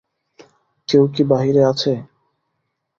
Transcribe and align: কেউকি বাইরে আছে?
কেউকি 0.89 1.23
বাইরে 1.23 1.61
আছে? 1.71 1.91